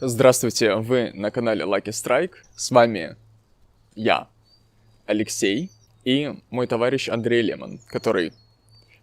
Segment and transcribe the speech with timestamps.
[0.00, 2.32] Здравствуйте, вы на канале Lucky Strike.
[2.54, 3.16] С вами
[3.94, 4.28] я,
[5.06, 5.70] Алексей,
[6.04, 8.32] и мой товарищ Андрей Лемон, который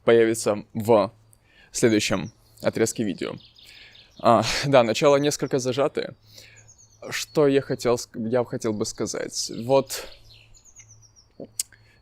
[0.04, 1.14] появится в
[1.72, 2.32] следующем
[2.62, 3.36] отрезке видео.
[4.20, 6.16] А, да, начало несколько зажатое.
[7.10, 9.52] Что я хотел, я хотел бы сказать?
[9.64, 10.08] Вот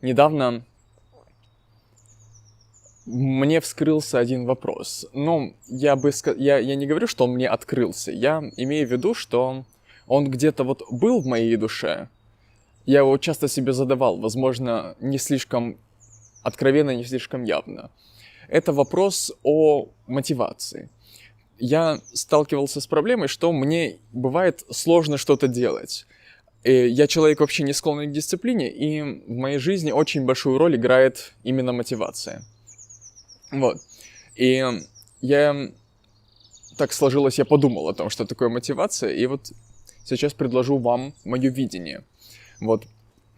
[0.02, 0.64] недавно
[3.06, 5.06] мне вскрылся один вопрос.
[5.14, 8.12] Ну, я бы я, я не говорю, что он мне открылся.
[8.12, 9.66] Я имею в виду, что
[10.08, 12.08] он где-то вот был в моей душе.
[12.86, 15.78] Я его часто себе задавал, возможно, не слишком
[16.44, 17.90] откровенно, не слишком явно.
[18.48, 20.90] Это вопрос о мотивации.
[21.66, 26.06] Я сталкивался с проблемой, что мне бывает сложно что-то делать.
[26.66, 31.32] Я человек вообще не склонный к дисциплине, и в моей жизни очень большую роль играет
[31.46, 32.44] именно мотивация.
[33.50, 33.78] Вот.
[34.36, 34.62] И
[35.22, 35.72] я
[36.76, 39.54] так сложилось, я подумал о том, что такое мотивация, и вот
[40.04, 42.04] сейчас предложу вам мое видение.
[42.60, 42.84] Вот.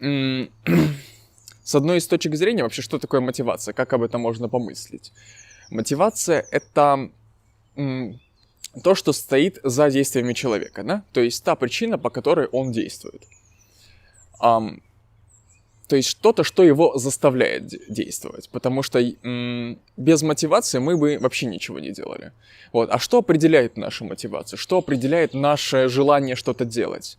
[0.00, 3.72] С одной из точек зрения, вообще, что такое мотивация?
[3.72, 5.12] Как об этом можно помыслить?
[5.70, 7.08] Мотивация— это
[8.82, 11.02] то, что стоит за действиями человека, да?
[11.12, 13.22] То есть та причина, по которой он действует.
[14.38, 14.82] Ам,
[15.88, 18.48] то есть что-то, что его заставляет де- действовать.
[18.50, 22.32] Потому что м, без мотивации мы бы вообще ничего не делали.
[22.72, 22.90] Вот.
[22.90, 24.58] А что определяет нашу мотивацию?
[24.58, 27.18] Что определяет наше желание что-то делать?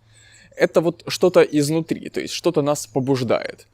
[0.55, 3.67] Это вот что-то изнутри, то есть что-то нас побуждает.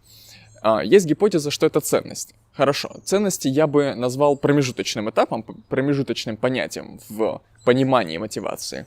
[0.62, 2.34] А, Есть гипотеза, что это ценность.
[2.54, 8.86] Хорошо, ценности я бы назвал промежуточным этапом, промежуточным понятием в понимании мотивации.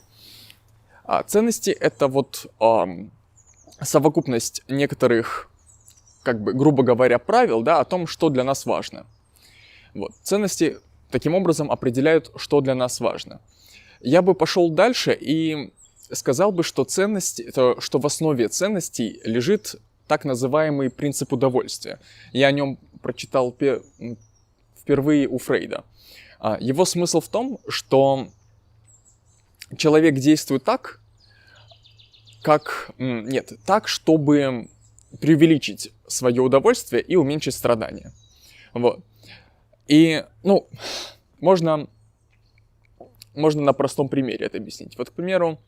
[1.05, 3.11] А ценности это вот ам,
[3.81, 5.49] совокупность некоторых,
[6.23, 9.07] как бы, грубо говоря, правил, да, о том, что для нас важно.
[9.95, 10.13] Вот.
[10.23, 10.79] Ценности
[11.11, 13.41] таким образом определяют, что для нас важно.
[14.01, 15.73] Я бы пошел дальше и
[16.13, 19.77] сказал бы, что ценности, это, что в основе ценностей лежит
[20.07, 21.99] так называемый принцип удовольствия.
[22.33, 23.55] Я о нем прочитал
[24.81, 25.85] впервые у Фрейда.
[26.39, 28.29] А, Его смысл в том, что
[29.77, 31.01] человек действует так,
[32.43, 32.91] как...
[32.99, 34.69] Нет, так, чтобы
[35.21, 38.13] преувеличить свое удовольствие и уменьшить страдания.
[38.73, 39.01] Вот.
[39.89, 40.69] И, ну,
[41.41, 41.89] можно,
[43.35, 44.99] можно на простом примере это объяснить.
[44.99, 45.59] Вот, к примеру,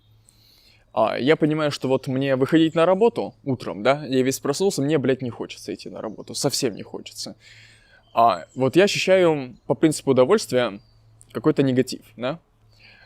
[0.93, 4.99] а, я понимаю, что вот мне выходить на работу утром, да, я весь проснулся, мне,
[4.99, 7.37] блядь, не хочется идти на работу, совсем не хочется.
[8.15, 10.81] А, вот я ощущаю по принципу удовольствия
[11.33, 12.41] какой-то негатив, да.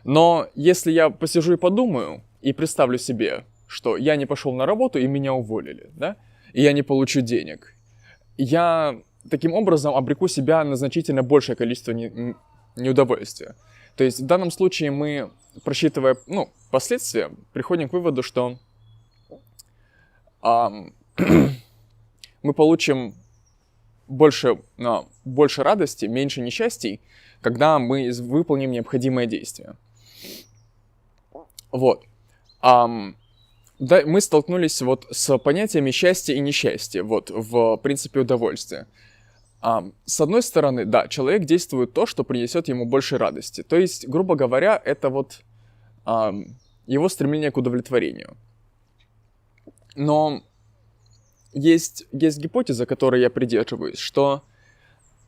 [0.04, 4.98] Но если я посижу и подумаю, и представлю себе, что я не пошел на работу
[4.98, 6.16] и меня уволили, да,
[6.52, 7.74] и я не получу денег,
[8.36, 12.34] я таким образом обреку себя на значительно большее количество не-
[12.76, 13.54] неудовольствия.
[13.96, 15.30] То есть в данном случае мы,
[15.64, 18.58] просчитывая ну, последствия, приходим к выводу, что
[20.40, 20.92] ам,
[22.42, 23.14] мы получим
[24.08, 27.00] больше, а, больше радости, меньше несчастий,
[27.40, 29.74] когда мы выполним необходимое действие.
[31.72, 32.04] Вот.
[32.60, 33.16] Ам,
[33.78, 38.86] да, мы столкнулись вот с понятиями счастья и несчастья, вот, в принципе удовольствия.
[39.60, 43.62] Ам, с одной стороны, да, человек действует то, что принесет ему больше радости.
[43.62, 45.40] То есть, грубо говоря, это вот
[46.04, 46.46] ам,
[46.86, 48.36] его стремление к удовлетворению.
[49.94, 50.42] Но
[51.52, 54.42] есть, есть гипотеза, которой я придерживаюсь, что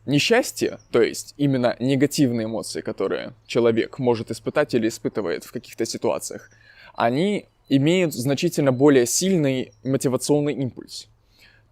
[0.07, 6.51] несчастье, то есть именно негативные эмоции, которые человек может испытать или испытывает в каких-то ситуациях,
[6.95, 11.09] они имеют значительно более сильный мотивационный импульс.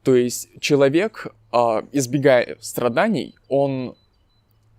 [0.03, 3.95] То есть человек, а, избегая страданий, он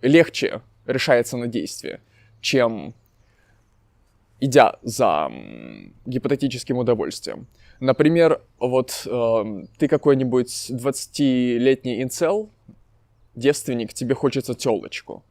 [0.01, 2.01] легче решается на действие,
[2.41, 2.93] чем
[4.41, 5.31] идя за
[6.05, 7.47] гипотетическим удовольствием.
[7.79, 12.49] Например, вот эм, ты какой-нибудь 20-летний инцел,
[13.35, 15.23] девственник, тебе хочется телочку.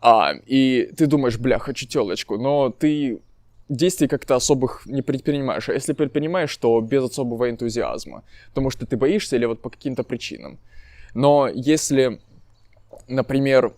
[0.00, 3.20] А, и ты думаешь, бля, хочу телочку, но ты
[3.68, 5.68] действий как-то особых не предпринимаешь.
[5.68, 8.22] А если предпринимаешь, то без особого энтузиазма.
[8.48, 10.58] Потому что ты боишься или вот по каким-то причинам.
[11.14, 12.20] Но если,
[13.08, 13.74] например,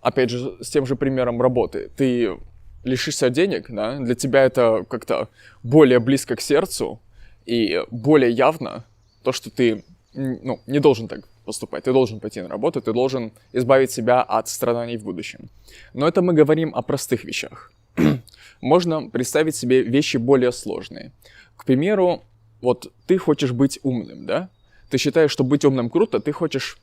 [0.00, 2.38] опять же, с тем же примером работы, ты
[2.84, 5.28] лишишься денег, да, для тебя это как-то
[5.62, 7.00] более близко к сердцу
[7.46, 8.84] и более явно
[9.22, 13.32] то, что ты ну, не должен так поступать, ты должен пойти на работу, ты должен
[13.52, 15.48] избавить себя от страданий в будущем.
[15.94, 17.72] Но это мы говорим о простых вещах.
[18.60, 21.12] Можно представить себе вещи более сложные.
[21.56, 22.22] К примеру,
[22.60, 24.48] вот ты хочешь быть умным, да?
[24.90, 26.78] Ты считаешь, что быть умным круто, ты хочешь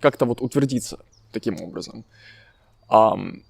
[0.00, 0.98] как-то вот утвердиться
[1.32, 2.04] таким образом.
[2.88, 3.42] Ам,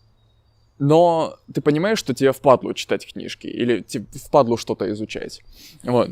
[0.79, 5.43] но ты понимаешь, что тебе впадлу читать книжки или тебе впадлу что-то изучать.
[5.83, 6.11] Вот.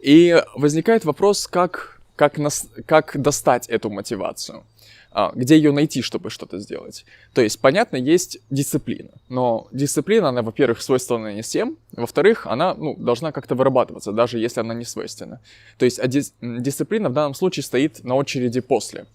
[0.00, 4.64] И возникает вопрос, как, как, нас, как достать эту мотивацию.
[5.10, 7.06] А, где ее найти, чтобы что-то сделать.
[7.32, 12.94] То есть, понятно, есть дисциплина, но дисциплина, она, во-первых, свойственна не всем, во-вторых, она ну,
[12.94, 15.40] должна как-то вырабатываться, даже если она не свойственна.
[15.78, 19.06] То есть, а дис- дисциплина в данном случае стоит на очереди после.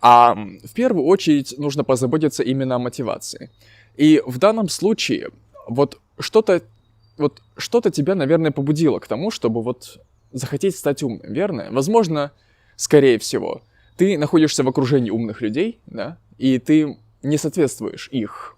[0.00, 3.50] А в первую очередь нужно позаботиться именно о мотивации.
[3.96, 5.30] И в данном случае
[5.66, 6.62] вот что-то
[7.18, 10.00] вот что-то тебя, наверное, побудило к тому, чтобы вот
[10.32, 11.68] захотеть стать умным, верно?
[11.70, 12.32] Возможно,
[12.76, 13.62] скорее всего,
[13.96, 18.56] ты находишься в окружении умных людей, да, и ты не соответствуешь их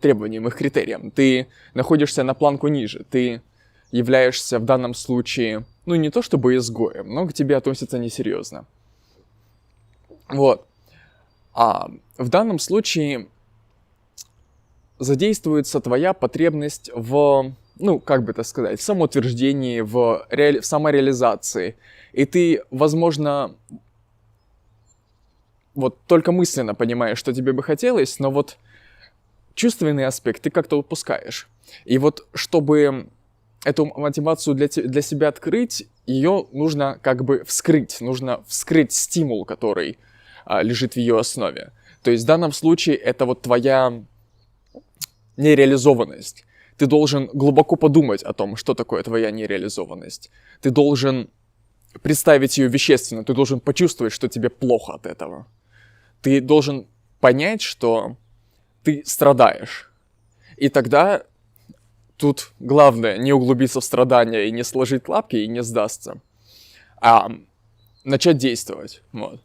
[0.00, 1.10] требованиям, их критериям.
[1.10, 3.40] Ты находишься на планку ниже, ты
[3.90, 8.66] являешься в данном случае, ну, не то чтобы изгоем, но к тебе относятся несерьезно.
[10.28, 10.66] Вот.
[11.52, 13.28] А в данном случае
[14.98, 21.76] задействуется твоя потребность в, ну, как бы это сказать, в самоутверждении, в, реали- в самореализации.
[22.12, 23.54] И ты, возможно,
[25.74, 28.56] вот только мысленно понимаешь, что тебе бы хотелось, но вот
[29.54, 31.48] чувственный аспект ты как-то упускаешь.
[31.84, 33.08] И вот чтобы
[33.64, 39.98] эту мотивацию для, для себя открыть, ее нужно как бы вскрыть, нужно вскрыть стимул, который
[40.44, 41.72] а, лежит в ее основе.
[42.02, 44.04] То есть в данном случае это вот твоя
[45.36, 46.44] нереализованность.
[46.76, 50.30] Ты должен глубоко подумать о том, что такое твоя нереализованность.
[50.60, 51.28] Ты должен
[52.02, 55.46] представить ее вещественно, ты должен почувствовать, что тебе плохо от этого
[56.24, 56.86] ты должен
[57.20, 58.16] понять, что
[58.82, 59.92] ты страдаешь.
[60.56, 61.22] И тогда
[62.16, 66.16] тут главное не углубиться в страдания и не сложить лапки и не сдастся,
[66.96, 67.30] а
[68.04, 69.02] начать действовать.
[69.12, 69.40] Вот.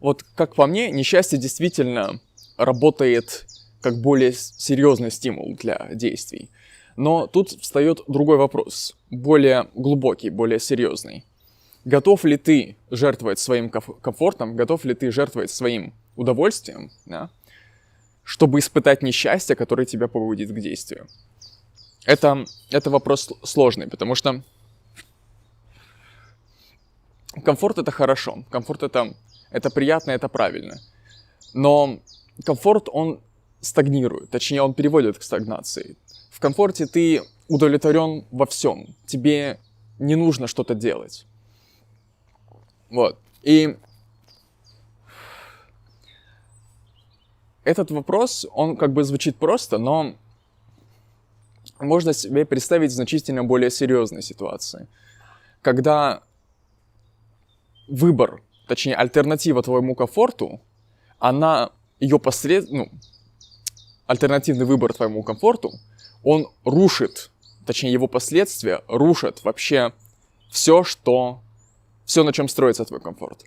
[0.00, 2.20] вот как по мне, несчастье действительно
[2.56, 3.46] работает
[3.84, 6.50] как более серьезный стимул для действий.
[6.96, 11.24] Но тут встает другой вопрос, более глубокий, более серьезный
[11.84, 17.30] готов ли ты жертвовать своим комфортом, готов ли ты жертвовать своим удовольствием, да,
[18.22, 21.06] чтобы испытать несчастье, которое тебя побудит к действию.
[22.06, 24.42] Это, это вопрос сложный, потому что
[27.44, 29.14] комфорт это хорошо, комфорт это,
[29.50, 30.80] это приятно, это правильно.
[31.52, 31.98] Но
[32.44, 33.20] комфорт, он
[33.64, 35.96] стагнирует, точнее, он переводит к стагнации.
[36.30, 39.58] В комфорте ты удовлетворен во всем, тебе
[39.98, 41.26] не нужно что-то делать.
[42.90, 43.18] Вот.
[43.42, 43.76] И
[47.64, 50.14] этот вопрос, он как бы звучит просто, но
[51.80, 54.86] можно себе представить значительно более серьезные ситуации.
[55.62, 56.22] Когда
[57.88, 60.60] выбор, точнее альтернатива твоему комфорту,
[61.18, 61.70] она
[62.00, 62.70] ее посред...
[62.70, 62.90] ну,
[64.06, 65.72] альтернативный выбор твоему комфорту,
[66.22, 67.30] он рушит,
[67.66, 69.92] точнее его последствия рушат вообще
[70.50, 71.40] все, что
[72.04, 73.44] все, на чем строится твой комфорт.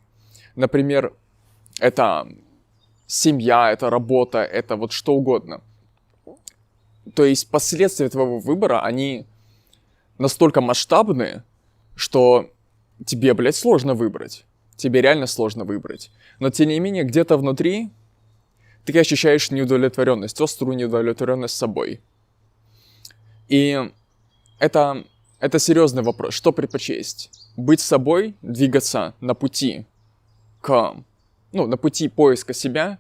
[0.56, 1.14] Например,
[1.80, 2.28] это
[3.06, 5.62] семья, это работа, это вот что угодно.
[7.16, 9.26] То есть последствия твоего выбора, они
[10.18, 11.44] настолько масштабные,
[11.96, 12.50] что
[13.06, 14.46] тебе, блядь, сложно выбрать.
[14.76, 16.12] Тебе реально сложно выбрать.
[16.40, 17.92] Но тем не менее, где-то внутри
[18.92, 22.02] ты ощущаешь неудовлетворенность, острую неудовлетворенность собой.
[23.48, 23.92] И
[24.60, 25.04] это,
[25.40, 26.34] это серьезный вопрос.
[26.34, 27.32] Что предпочесть?
[27.58, 29.86] быть собой, двигаться на пути
[30.62, 30.96] к,
[31.52, 33.00] ну, на пути поиска себя,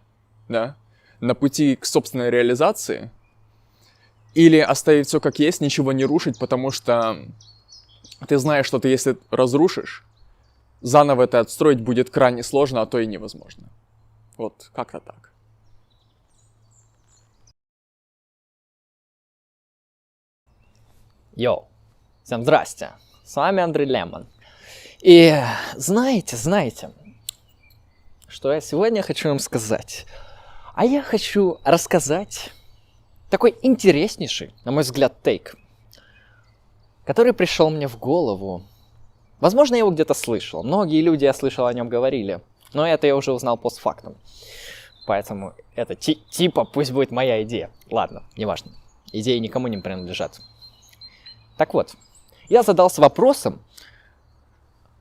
[0.49, 0.75] да,
[1.21, 3.11] на пути к собственной реализации,
[4.33, 7.17] или оставить все как есть, ничего не рушить, потому что
[8.27, 10.03] ты знаешь, что ты если разрушишь,
[10.81, 13.69] заново это отстроить будет крайне сложно, а то и невозможно.
[14.37, 15.26] Вот как-то так.
[21.37, 21.67] Йоу,
[22.23, 24.25] всем здрасте, с вами Андрей Лемон.
[25.03, 25.39] И
[25.75, 26.89] знаете, знаете,
[28.27, 30.07] что я сегодня хочу вам сказать?
[30.73, 32.49] А я хочу рассказать
[33.29, 35.55] такой интереснейший, на мой взгляд, тейк,
[37.05, 38.63] который пришел мне в голову.
[39.39, 40.63] Возможно, я его где-то слышал.
[40.63, 42.41] Многие люди, я слышал, о нем говорили.
[42.73, 44.15] Но это я уже узнал постфактум.
[45.05, 47.69] Поэтому это ти- типа пусть будет моя идея.
[47.91, 48.71] Ладно, неважно.
[49.11, 50.41] Идеи никому не принадлежат.
[51.57, 51.95] Так вот,
[52.49, 53.59] я задался вопросом,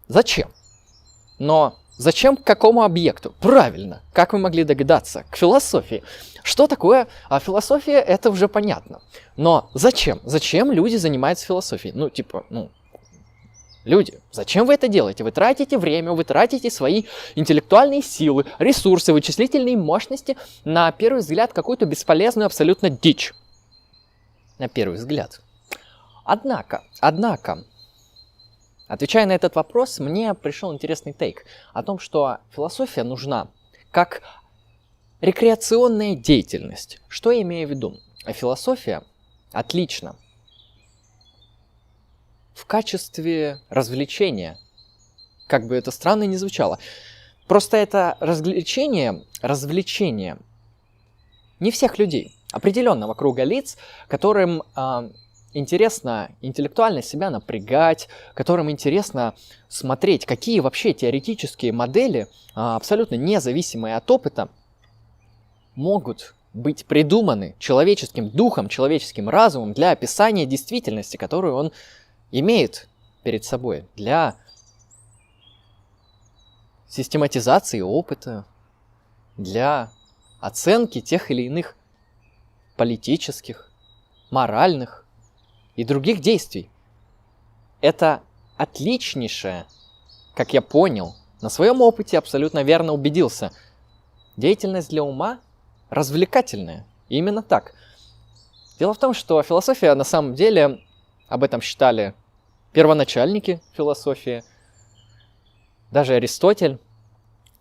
[0.08, 0.50] Зачем?
[1.38, 3.34] Но зачем к какому объекту?
[3.40, 6.02] Правильно, как вы могли догадаться, к философии.
[6.42, 9.00] Что такое а философия, это уже понятно.
[9.36, 10.20] Но зачем?
[10.24, 11.94] Зачем люди занимаются философией?
[11.94, 12.70] Ну, типа, ну,
[13.84, 15.22] Люди, зачем вы это делаете?
[15.22, 17.04] Вы тратите время, вы тратите свои
[17.36, 23.32] интеллектуальные силы, ресурсы, вычислительные мощности на первый взгляд какую-то бесполезную абсолютно дичь.
[24.58, 25.40] На первый взгляд.
[26.26, 27.64] Однако, однако,
[28.88, 33.46] отвечая на этот вопрос, мне пришел интересный тейк о том, что философия нужна
[33.92, 34.22] как
[35.20, 37.00] рекреационная деятельность.
[37.06, 38.00] Что я имею в виду?
[38.26, 39.04] Философия
[39.52, 40.16] отлично
[42.54, 44.58] в качестве развлечения.
[45.46, 46.80] Как бы это странно ни звучало.
[47.46, 50.38] Просто это развлечение, развлечение
[51.60, 53.78] не всех людей, определенного круга лиц,
[54.08, 55.10] которым э,
[55.58, 59.34] интересно интеллектуально себя напрягать, которым интересно
[59.68, 64.48] смотреть, какие вообще теоретические модели, э, абсолютно независимые от опыта,
[65.74, 71.72] могут быть придуманы человеческим духом, человеческим разумом для описания действительности, которую он
[72.30, 72.88] имеет
[73.22, 74.36] перед собой для
[76.88, 78.44] систематизации опыта,
[79.36, 79.90] для
[80.40, 81.76] оценки тех или иных
[82.76, 83.70] политических,
[84.30, 85.05] моральных
[85.76, 86.70] и других действий.
[87.80, 88.22] Это
[88.56, 89.66] отличнейшее,
[90.34, 93.52] как я понял, на своем опыте абсолютно верно убедился.
[94.36, 95.38] Деятельность для ума
[95.90, 96.86] развлекательная.
[97.08, 97.74] И именно так.
[98.78, 100.80] Дело в том, что философия на самом деле
[101.28, 102.14] об этом считали
[102.72, 104.44] первоначальники философии,
[105.90, 106.78] даже Аристотель,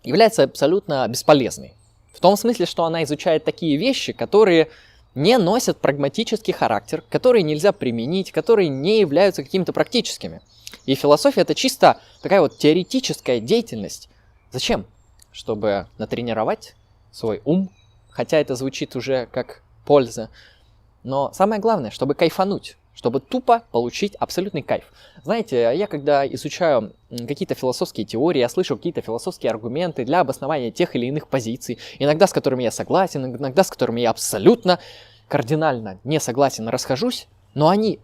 [0.04, 1.74] является абсолютно бесполезной.
[2.14, 4.70] В том смысле, что она изучает такие вещи, которые
[5.16, 10.42] не носят прагматический характер, которые нельзя применить, которые не являются какими-то практическими.
[10.86, 14.10] И философия это чисто такая вот теоретическая деятельность.
[14.52, 14.86] Зачем?
[15.32, 16.76] Чтобы натренировать
[17.12, 17.72] свой ум,
[18.10, 20.30] хотя это звучит уже как польза.
[21.04, 24.92] Но самое главное, чтобы кайфануть чтобы тупо получить абсолютный кайф.
[25.24, 30.96] Знаете, я когда изучаю какие-то философские теории, я слышу какие-то философские аргументы для обоснования тех
[30.96, 34.80] или иных позиций, иногда с которыми я согласен, иногда с которыми я абсолютно
[35.28, 38.00] кардинально не согласен, расхожусь, но они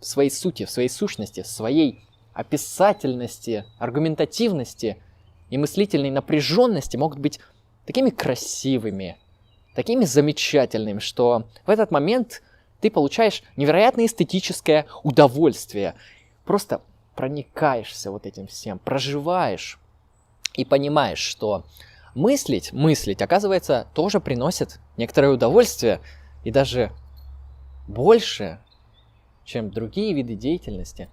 [0.00, 2.00] в своей сути, в своей сущности, в своей
[2.32, 4.96] описательности, аргументативности
[5.50, 7.40] и мыслительной напряженности могут быть
[7.84, 9.18] такими красивыми,
[9.74, 12.42] такими замечательными, что в этот момент
[12.80, 15.94] ты получаешь невероятное эстетическое удовольствие.
[16.44, 16.80] Просто
[17.14, 19.78] проникаешься вот этим всем, проживаешь
[20.54, 21.64] и понимаешь, что
[22.14, 26.00] мыслить, мыслить, оказывается, тоже приносит некоторое удовольствие
[26.44, 26.92] и даже
[27.86, 28.60] больше,
[29.44, 31.08] чем другие виды деятельности.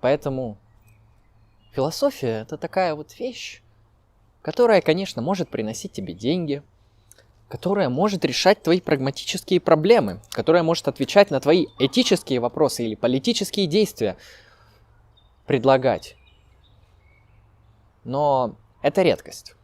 [0.00, 0.58] Поэтому
[1.72, 3.62] философия это такая вот вещь,
[4.42, 6.62] которая, конечно, может приносить тебе деньги,
[7.50, 13.66] которая может решать твои прагматические проблемы, которая может отвечать на твои этические вопросы или политические
[13.66, 14.16] действия,
[15.46, 16.16] предлагать.
[18.04, 19.56] Но это редкость.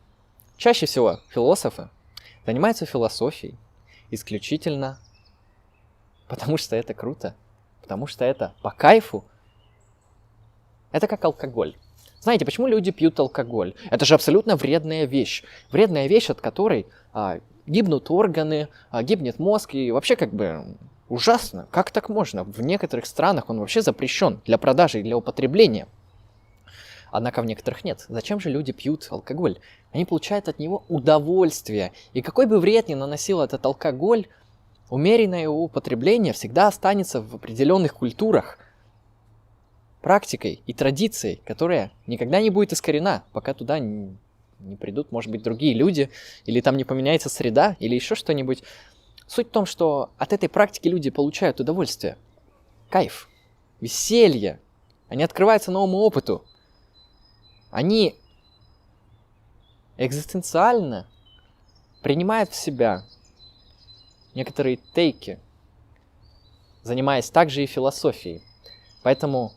[0.57, 1.89] Чаще всего философы
[2.45, 3.57] занимаются философией
[4.11, 4.99] исключительно
[6.27, 7.37] потому, что это круто,
[7.83, 9.25] потому что это по кайфу.
[10.91, 11.77] Это как алкоголь.
[12.21, 13.75] Знаете, почему люди пьют алкоголь?
[13.91, 15.45] Это же абсолютно вредная вещь.
[15.71, 20.77] Вредная вещь, от которой а, гибнут органы, а, гибнет мозг, и вообще как бы
[21.09, 21.67] ужасно.
[21.71, 22.45] Как так можно?
[22.45, 25.87] В некоторых странах он вообще запрещен для продажи и для употребления.
[27.11, 28.05] Однако в некоторых нет.
[28.09, 29.59] Зачем же люди пьют алкоголь?
[29.93, 31.93] Они получают от него удовольствие.
[32.13, 34.27] И какой бы вред ни наносил этот алкоголь,
[34.91, 38.59] умеренное его употребление всегда останется в определенных культурах
[40.03, 44.17] практикой и традицией, которая никогда не будет искорена, пока туда не
[44.81, 46.11] придут, может быть, другие люди,
[46.45, 48.63] или там не поменяется среда, или еще что-нибудь.
[49.27, 52.17] Суть в том, что от этой практики люди получают удовольствие,
[52.91, 53.29] кайф,
[53.81, 54.61] веселье.
[55.09, 56.45] Они открываются новому опыту.
[57.71, 58.17] Они
[59.99, 61.07] экзистенциально
[62.03, 63.05] принимают в себя
[64.35, 65.41] некоторые тейки,
[66.83, 68.43] занимаясь также и философией.
[69.03, 69.53] Поэтому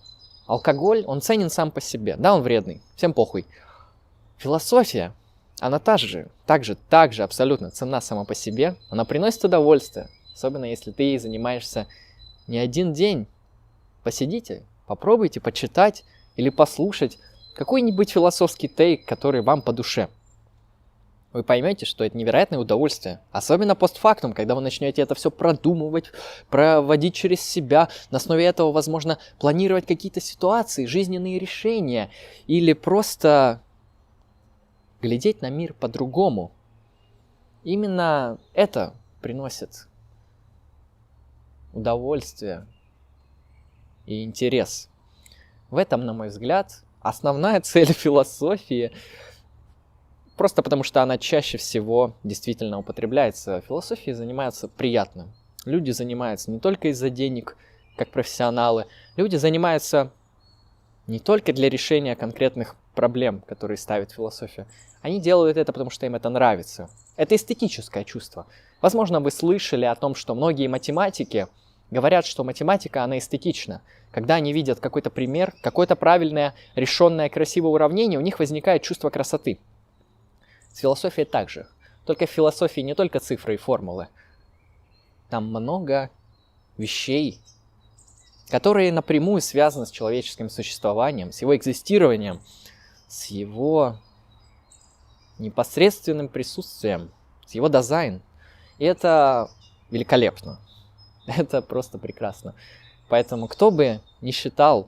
[0.50, 2.16] алкоголь, он ценен сам по себе.
[2.18, 3.46] Да, он вредный, всем похуй.
[4.38, 5.14] Философия,
[5.60, 10.92] она та же, также, также абсолютно цена сама по себе, она приносит удовольствие, особенно если
[10.92, 11.86] ты ей занимаешься
[12.48, 13.28] не один день.
[14.04, 16.04] Посидите, попробуйте почитать
[16.36, 17.20] или послушать
[17.54, 20.10] какой-нибудь философский тейк, который вам по душе.
[21.32, 23.20] Вы поймете, что это невероятное удовольствие.
[23.32, 26.12] Особенно постфактум, когда вы начнете это все продумывать,
[26.50, 27.90] проводить через себя.
[28.10, 32.10] На основе этого, возможно, планировать какие-то ситуации, жизненные решения.
[32.48, 33.62] Или просто
[35.02, 36.52] глядеть на мир по-другому.
[37.64, 39.88] Именно это приносит
[41.74, 42.66] удовольствие
[44.08, 44.90] и интерес.
[45.70, 48.92] В этом, на мой взгляд, основная цель философии–
[50.40, 53.62] Просто потому, что она чаще всего действительно употребляется.
[53.68, 55.34] Философией занимаются приятным.
[55.66, 57.58] Люди занимаются не только из-за денег,
[57.98, 58.86] как профессионалы.
[59.18, 60.14] Люди занимаются
[61.08, 64.66] не только для решения конкретных проблем, которые ставит философия.
[65.02, 66.90] Они делают это, потому что им это нравится.
[67.18, 68.48] Это эстетическое чувство.
[68.80, 71.48] Возможно, вы слышали о том, что многие математики
[71.92, 73.82] говорят, что математика, она эстетична.
[74.10, 79.60] Когда они видят какой-то пример, какое-то правильное, решенное, красивое уравнение, у них возникает чувство красоты.
[80.80, 81.68] С философией также.
[82.06, 84.08] Только в философии не только цифры и формулы.
[85.30, 86.10] Там много
[86.78, 87.38] вещей,
[88.48, 92.40] которые напрямую связаны с человеческим существованием, с его экзистированием,
[93.10, 93.98] с его
[95.38, 97.12] непосредственным присутствием,
[97.46, 98.22] с его дизайн.
[98.78, 99.52] И это
[99.90, 100.62] великолепно.
[101.28, 102.56] Это просто прекрасно.
[103.10, 104.88] Поэтому кто бы не считал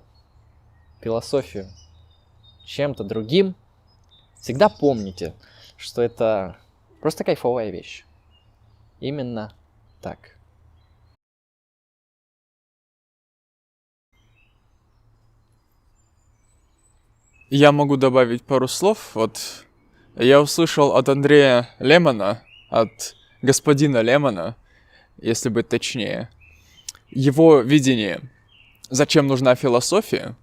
[1.02, 1.68] философию
[2.64, 3.56] чем-то другим,
[4.40, 5.34] всегда помните,
[5.82, 6.58] что это
[7.02, 8.06] просто кайфовая вещь.
[9.00, 9.54] Именно
[10.02, 10.38] так.
[17.50, 19.12] Я могу добавить пару слов.
[19.16, 19.66] Вот
[20.16, 24.56] я услышал от Андрея Лемона, от господина Лемона,
[25.18, 26.30] если быть точнее,
[27.10, 28.22] его видение,
[28.90, 30.36] зачем нужна философия.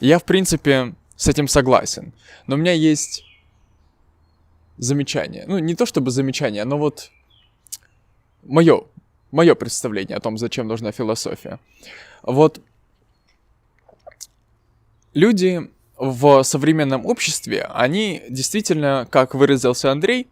[0.00, 2.14] Я, в принципе, с этим согласен.
[2.46, 3.24] Но у меня есть
[4.78, 5.44] замечание.
[5.46, 7.10] Ну, не то чтобы замечание, но вот
[8.42, 8.84] мое,
[9.30, 11.58] мое представление о том, зачем нужна философия.
[12.22, 12.60] Вот
[15.14, 20.28] люди в современном обществе, они действительно, как выразился Андрей,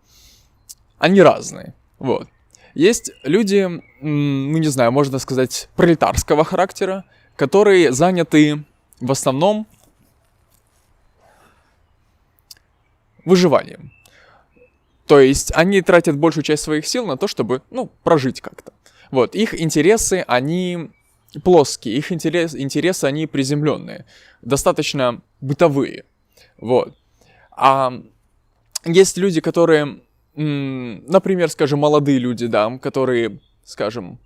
[0.99, 1.75] они разные.
[1.99, 2.29] Вот.
[2.75, 3.69] Есть люди,
[4.01, 7.05] ну не знаю, можно сказать, пролетарского характера,
[7.37, 8.65] которые заняты
[9.01, 9.67] в основном
[13.25, 13.93] выживанием.
[15.07, 18.73] То есть они тратят большую часть своих сил на то, чтобы, ну, прожить как-то.
[19.11, 20.91] Вот, их интересы, они
[21.43, 24.07] плоские, их интерес, интересы, они приземленные,
[24.43, 26.05] достаточно бытовые.
[26.59, 26.97] Вот.
[27.51, 27.93] А
[28.85, 30.01] есть люди, которые,
[30.35, 34.19] например, скажем, молодые люди, да, которые, скажем,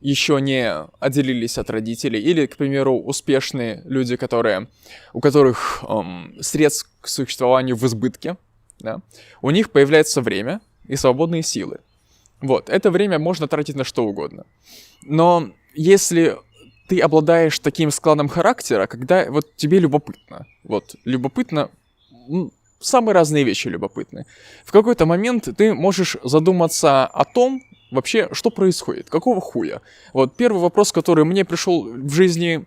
[0.00, 4.68] еще не отделились от родителей, или, к примеру, успешные люди, которые,
[5.12, 8.36] у которых эм, средств к существованию в избытке,
[8.78, 9.00] да,
[9.42, 11.78] у них появляется время и свободные силы.
[12.40, 14.44] Вот, это время можно тратить на что угодно.
[15.02, 16.36] Но если
[16.88, 21.70] ты обладаешь таким складом характера, когда вот тебе любопытно, вот, любопытно,
[22.80, 24.26] самые разные вещи любопытны.
[24.64, 29.80] В какой-то момент ты можешь задуматься о том, вообще, что происходит, какого хуя.
[30.12, 32.66] Вот первый вопрос, который мне пришел в жизни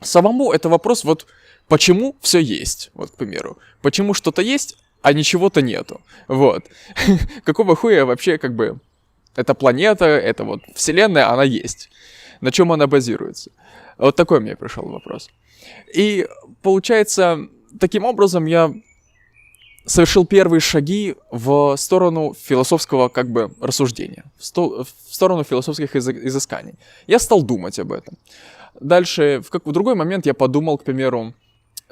[0.00, 1.26] самому, это вопрос вот,
[1.72, 3.56] почему все есть, вот, к примеру.
[3.80, 6.02] Почему что-то есть, а ничего-то нету.
[6.28, 6.66] Вот.
[7.44, 8.78] Какого хуя вообще, как бы,
[9.36, 11.88] эта планета, эта вот вселенная, она есть.
[12.42, 13.50] На чем она базируется?
[13.96, 15.30] Вот такой мне пришел вопрос.
[15.94, 16.28] И
[16.60, 17.38] получается,
[17.80, 18.74] таким образом я
[19.86, 26.74] совершил первые шаги в сторону философского как бы рассуждения, в, сто, в сторону философских изысканий.
[27.06, 28.18] Я стал думать об этом.
[28.78, 31.32] Дальше, в, как, в другой момент я подумал, к примеру,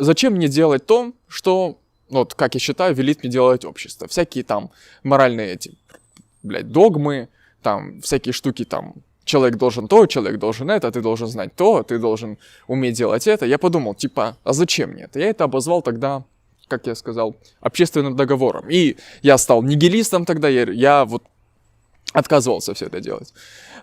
[0.01, 4.09] зачем мне делать то, что, вот, как я считаю, велит мне делать общество.
[4.09, 4.71] Всякие там
[5.03, 5.77] моральные эти,
[6.43, 7.29] блядь, догмы,
[7.63, 11.99] там, всякие штуки там, человек должен то, человек должен это, ты должен знать то, ты
[11.99, 13.47] должен уметь делать это.
[13.47, 15.21] Я подумал, типа, а зачем мне это?
[15.21, 16.25] Я это обозвал тогда,
[16.69, 18.71] как я сказал, общественным договором.
[18.71, 21.23] И я стал нигилистом тогда, я, я вот
[22.13, 23.33] отказывался все это делать.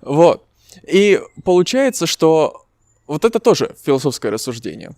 [0.02, 0.44] Вот.
[0.84, 2.66] И получается, что
[3.08, 4.92] вот это тоже философское рассуждение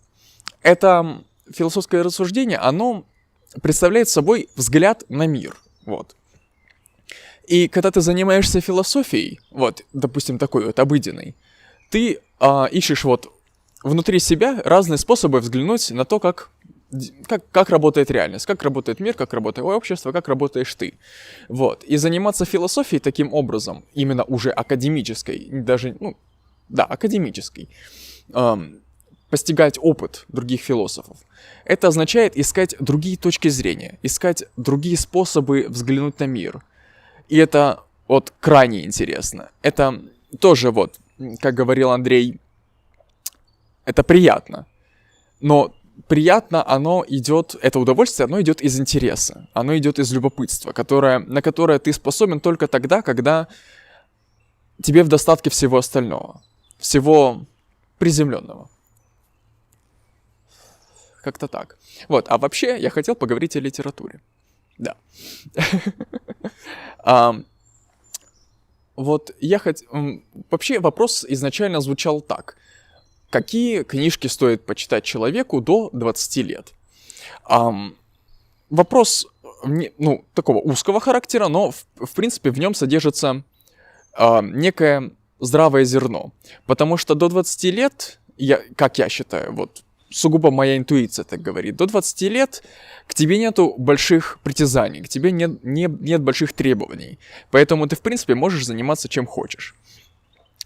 [0.62, 3.06] это философское рассуждение, оно
[3.62, 5.56] представляет собой взгляд на мир.
[5.86, 6.15] Вот.
[7.47, 11.36] И когда ты занимаешься философией, вот, допустим, такой вот обыденной,
[11.89, 13.34] ты а, ищешь вот
[13.84, 16.52] внутри себя разные способы взглянуть на то, как,
[17.28, 20.93] как, как работает реальность, как работает мир, как работает общество, как работаешь ты.
[21.47, 21.84] Вот.
[21.86, 26.17] И заниматься философией таким образом, именно уже академической, даже, ну,
[26.67, 27.69] да, академической,
[29.29, 31.17] постигать опыт других философов.
[31.65, 36.63] Это означает искать другие точки зрения, искать другие способы взглянуть на мир.
[37.27, 39.49] И это вот крайне интересно.
[39.61, 40.01] Это
[40.39, 40.99] тоже вот,
[41.39, 42.39] как говорил Андрей,
[43.85, 44.65] это приятно.
[45.39, 45.73] Но
[46.07, 51.41] приятно оно идет, это удовольствие, оно идет из интереса, оно идет из любопытства, которое, на
[51.41, 53.47] которое ты способен только тогда, когда
[54.81, 56.41] тебе в достатке всего остального,
[56.77, 57.45] всего
[57.99, 58.69] приземленного.
[61.21, 61.77] Как-то так.
[62.08, 64.21] Вот, а вообще я хотел поговорить о литературе.
[64.77, 64.95] Да.
[68.95, 69.88] Вот я хотел...
[70.51, 72.58] Вообще вопрос изначально звучал так.
[73.29, 76.73] Какие книжки стоит почитать человеку до 20 лет?
[78.69, 79.25] Вопрос,
[79.63, 83.43] ну, такого узкого характера, но, в, принципе, в нем содержится
[84.17, 86.34] э, некое здравое зерно.
[86.65, 91.75] Потому что до 20 лет, я, как я считаю, вот сугубо моя интуиция так говорит,
[91.75, 92.63] до 20 лет
[93.07, 97.19] к тебе нету больших притязаний, к тебе нет, не, нет больших требований.
[97.51, 99.75] Поэтому ты, в принципе, можешь заниматься чем хочешь.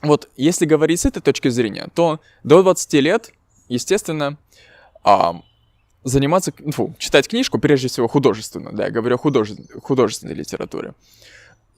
[0.01, 3.31] Вот, если говорить с этой точки зрения, то до 20 лет,
[3.69, 4.37] естественно,
[5.03, 5.41] а,
[6.03, 10.93] заниматься, фу, читать книжку, прежде всего художественную, да, я говорю о художественной, художественной литературе,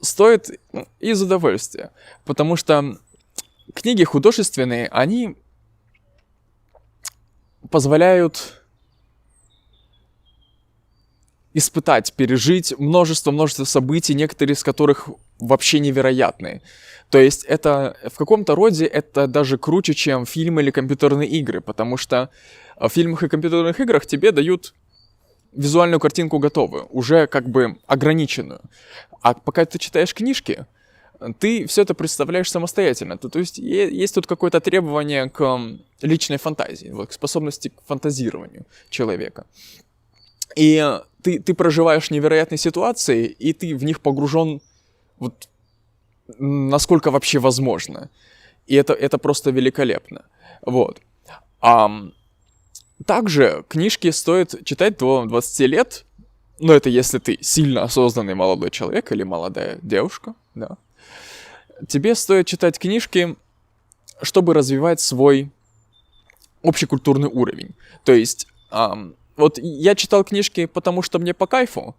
[0.02, 1.92] стоит ну, из удовольствия,
[2.26, 2.98] потому что
[3.74, 5.36] книги художественные, они
[7.72, 8.62] позволяют
[11.54, 16.62] испытать, пережить множество-множество событий, некоторые из которых вообще невероятные.
[17.10, 21.98] То есть это в каком-то роде это даже круче, чем фильмы или компьютерные игры, потому
[21.98, 22.30] что
[22.78, 24.74] в фильмах и компьютерных играх тебе дают
[25.54, 28.60] визуальную картинку готовую, уже как бы ограниченную.
[29.22, 30.66] А пока ты читаешь книжки,
[31.40, 33.18] ты все это представляешь самостоятельно.
[33.18, 35.60] То, то есть есть тут какое-то требование к
[36.02, 39.46] личной фантазии, вот, к способности к фантазированию человека.
[40.56, 44.62] И ты, ты проживаешь невероятные ситуации, и ты в них погружен
[45.18, 45.50] вот
[46.40, 48.10] насколько вообще возможно.
[48.68, 50.26] И это, это просто великолепно.
[50.62, 51.02] Вот.
[51.62, 51.90] А,
[53.06, 56.06] также книжки стоит читать до 20 лет,
[56.60, 60.78] но это если ты сильно осознанный молодой человек или молодая девушка, да.
[61.88, 63.36] Тебе стоит читать книжки,
[64.22, 65.52] чтобы развивать свой
[66.64, 67.76] общекультурный уровень.
[68.04, 71.96] То есть, эм, вот я читал книжки, потому что мне по кайфу,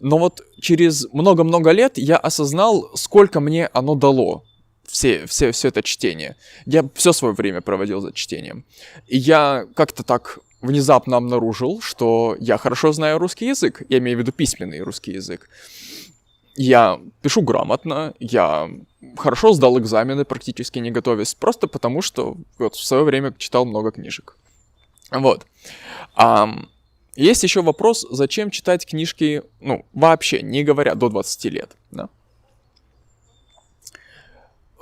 [0.00, 4.44] но вот через много-много лет я осознал, сколько мне оно дало.
[4.86, 6.36] Все, все, все это чтение.
[6.64, 8.64] Я все свое время проводил за чтением.
[9.06, 13.82] И я как-то так внезапно обнаружил, что я хорошо знаю русский язык.
[13.88, 15.48] Я имею в виду письменный русский язык.
[16.56, 18.70] Я пишу грамотно, я
[19.16, 23.90] хорошо сдал экзамены, практически не готовясь, просто потому что вот в свое время читал много
[23.90, 24.36] книжек.
[25.10, 25.46] Вот.
[26.16, 26.68] Um,
[27.14, 32.08] есть еще вопрос, зачем читать книжки, ну, вообще, не говоря, до 20 лет, да?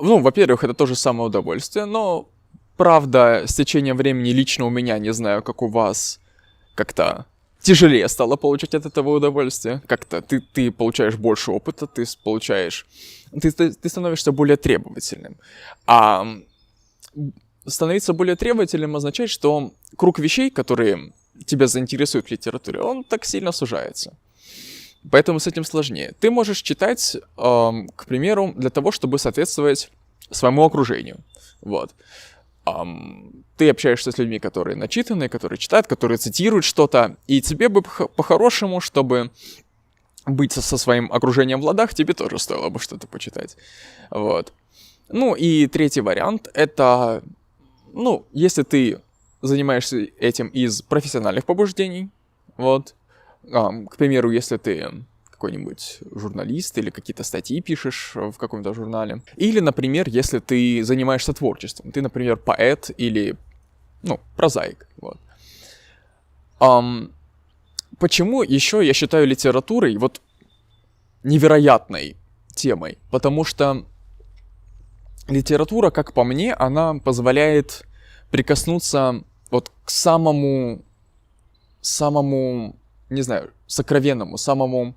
[0.01, 2.29] Ну, во-первых, это тоже самое удовольствие, но,
[2.77, 6.21] правда, с течением времени лично у меня, не знаю, как у вас,
[6.75, 7.27] как-то
[7.65, 9.83] тяжелее стало получать от этого удовольствие.
[9.87, 12.87] Как-то ты, ты получаешь больше опыта, ты получаешь...
[13.41, 15.37] Ты, ты, ты становишься более требовательным.
[15.87, 16.27] А
[17.67, 21.13] становиться более требовательным означает, что круг вещей, которые
[21.47, 24.13] тебя заинтересует в литературе, он так сильно сужается.
[25.11, 26.13] Поэтому с этим сложнее.
[26.21, 29.91] Ты можешь читать, эм, к примеру, для того, чтобы соответствовать
[30.31, 31.17] своему окружению.
[31.61, 31.91] Вот.
[32.67, 37.83] Эм, ты общаешься с людьми, которые начитаны, которые читают, которые цитируют что-то, и тебе бы
[37.83, 39.31] по-хорошему, чтобы
[40.27, 43.57] быть со, своим окружением в ладах, тебе тоже стоило бы что-то почитать.
[44.11, 44.53] Вот.
[45.09, 47.23] Ну и третий вариант— это,
[47.93, 49.01] ну, если ты
[49.43, 52.09] занимаешься этим из профессиональных побуждений,
[52.57, 52.95] вот,
[53.53, 55.05] а, к примеру, если ты
[55.45, 59.21] какой-нибудь журналист или какие-то статьи пишешь в каком-то журнале.
[59.37, 61.93] Или, например, если ты занимаешься творчеством.
[61.93, 63.37] Ты, например, поэт или,
[64.03, 64.89] ну, прозаик.
[65.03, 65.19] Вот.
[66.61, 67.11] Um,
[67.99, 70.23] почему еще я считаю литературой вот
[71.25, 72.17] невероятной
[72.55, 72.97] темой?
[73.11, 73.85] Потому что
[75.29, 77.87] литература, как по мне, она позволяет
[78.31, 80.83] прикоснуться вот к самому,
[81.83, 82.77] самому,
[83.11, 84.95] не знаю, сокровенному, самому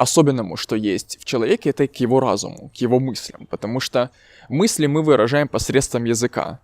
[0.00, 3.46] особенному, что есть в человеке, это к его разуму, к его мыслям.
[3.50, 4.10] Потому что
[4.48, 6.58] мысли мы выражаем посредством языка.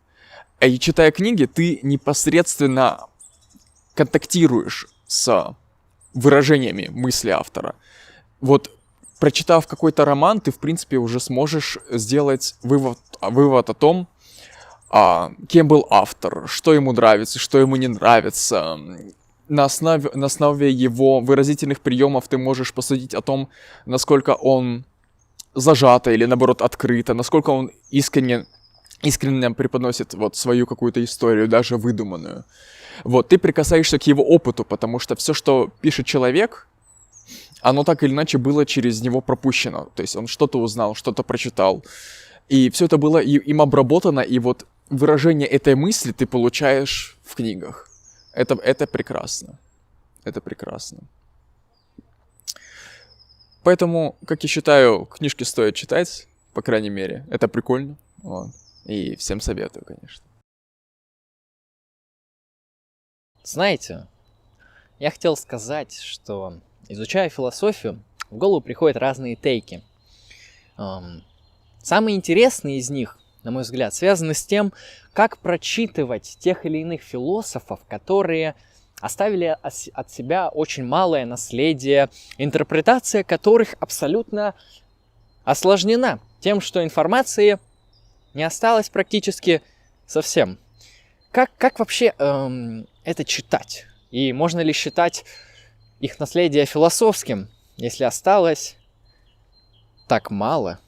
[0.61, 3.01] И читая книги, ты непосредственно
[3.94, 5.55] контактируешь с
[6.14, 7.75] выражениями мысли автора.
[8.40, 8.70] Вот
[9.20, 14.09] прочитав какой-то роман, ты, в принципе, уже сможешь сделать вывод, вывод о том,
[14.88, 18.79] а, кем был автор, что ему нравится, что ему не нравится.
[19.49, 23.49] На основе, на основе его выразительных приемов ты можешь посудить о том,
[23.87, 24.85] насколько он
[25.55, 28.47] зажато или наоборот открыто, насколько он искренне,
[29.03, 32.45] искренне преподносит вот свою какую-то историю, даже выдуманную.
[33.05, 36.67] Вот, ты прикасаешься к его опыту, потому что все, что пишет человек,
[37.61, 39.89] оно так или иначе было через него пропущено.
[39.95, 41.85] То есть он что-то узнал, что-то прочитал.
[42.49, 47.89] И все это было им обработано, и вот выражение этой мысли ты получаешь в книгах.
[48.37, 49.59] Это, это прекрасно.
[50.25, 50.99] Это прекрасно.
[53.62, 57.25] Поэтому, как я считаю, книжки стоит читать, по крайней мере.
[57.31, 57.96] Это прикольно.
[58.18, 58.51] Вот.
[58.85, 60.22] И всем советую, конечно.
[63.42, 64.07] Знаете,
[64.99, 69.83] я хотел сказать, что изучая философию, в голову приходят разные тейки.
[70.77, 71.25] Ам,
[71.83, 74.75] Самые интересные из них, на мой взгляд, связаны с тем,
[75.17, 78.55] как прочитывать тех или иных философов, которые
[79.01, 84.55] оставили ос- от себя очень малое наследие, интерпретация которых абсолютно
[85.45, 87.59] осложнена тем, что информации
[88.35, 89.63] не осталось практически
[90.07, 90.59] совсем.
[91.31, 93.87] Как, как вообще эм, это читать?
[94.11, 95.25] И можно ли считать
[95.99, 97.49] их наследие философским,
[97.79, 98.77] если осталось
[100.09, 100.79] так мало?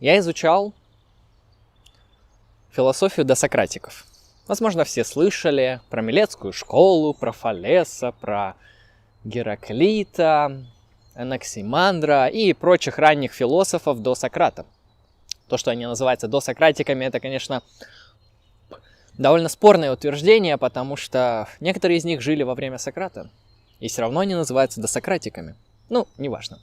[0.00, 0.72] Я изучал
[2.70, 4.04] философию досократиков.
[4.46, 8.56] Возможно, все слышали про Милецкую школу, про Фалеса, про
[9.24, 10.64] Гераклита,
[11.14, 14.66] Анаксимандра и прочих ранних философов до Сократа.
[15.48, 17.62] То, что они называются досократиками, это, конечно,
[19.16, 23.30] довольно спорное утверждение, потому что некоторые из них жили во время Сократа,
[23.80, 25.54] и все равно они называются досократиками.
[25.88, 26.58] Ну, неважно.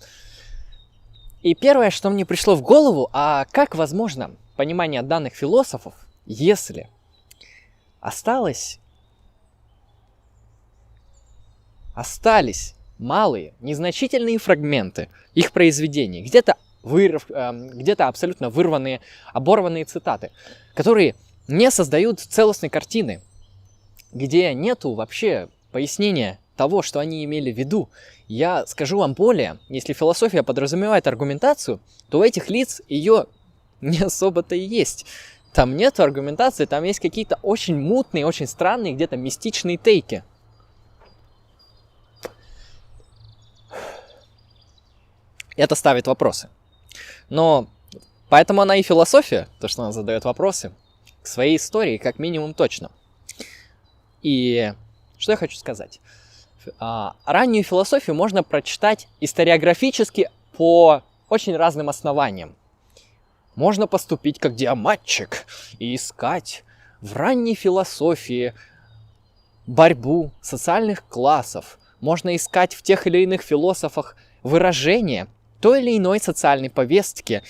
[1.41, 6.87] И первое, что мне пришло в голову, а как возможно понимание данных философов, если
[7.99, 8.79] осталось
[11.93, 19.01] остались малые, незначительные фрагменты их произведений, где-то вырв, эм, где-то абсолютно вырванные,
[19.33, 20.31] оборванные цитаты,
[20.75, 21.15] которые
[21.47, 23.21] не создают целостной картины,
[24.13, 27.89] где нету вообще пояснения того, что они имели в виду.
[28.27, 31.79] Я скажу вам более, если философия подразумевает аргументацию,
[32.11, 33.25] то у этих лиц ее
[33.81, 35.07] не особо-то и есть.
[35.53, 40.23] Там нет аргументации, там есть какие-то очень мутные, очень странные, где-то мистичные тейки.
[45.57, 46.47] Это ставит вопросы.
[47.27, 47.67] Но
[48.29, 50.71] поэтому она и философия, то, что она задает вопросы
[51.23, 52.91] к своей истории, как минимум точно.
[54.21, 54.75] И
[55.17, 55.99] что я хочу сказать?
[56.79, 62.55] А, раннюю философию можно прочитать историографически по очень разным основаниям.
[63.55, 65.45] Можно поступить как диаматчик
[65.79, 66.63] и искать
[67.01, 68.53] в ранней философии
[69.67, 71.79] борьбу социальных классов.
[71.99, 75.27] Можно искать в тех или иных философах выражение
[75.59, 77.43] той или иной социальной повестки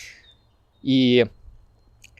[0.82, 1.28] и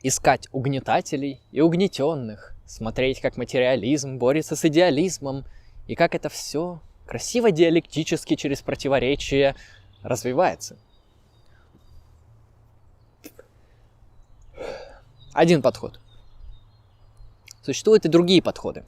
[0.02, 5.44] искать угнетателей и угнетенных, смотреть, как материализм борется с идеализмом,
[5.86, 9.56] и как это все красиво диалектически через противоречие
[10.02, 10.78] развивается.
[15.32, 16.00] Один подход.
[17.62, 18.84] Существуют и другие подходы.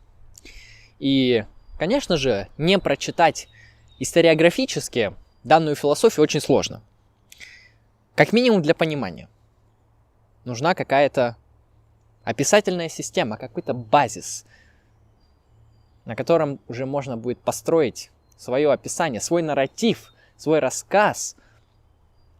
[0.98, 1.44] И,
[1.78, 3.48] конечно же, не прочитать
[3.98, 6.82] историографически данную философию очень сложно.
[8.14, 9.28] Как минимум для понимания.
[10.44, 11.36] Нужна какая-то
[12.24, 14.44] описательная система, какой-то базис,
[16.04, 21.36] на котором уже можно будет построить свое описание, свой нарратив, свой рассказ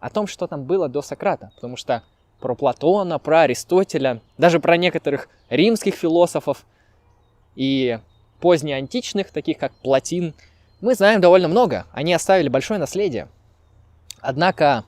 [0.00, 1.50] о том, что там было до Сократа.
[1.54, 2.02] Потому что
[2.40, 6.66] про Платона, про Аристотеля, даже про некоторых римских философов
[7.54, 7.98] и
[8.40, 10.34] позднеантичных, таких как Платин,
[10.80, 11.86] мы знаем довольно много.
[11.92, 13.28] Они оставили большое наследие.
[14.20, 14.84] Однако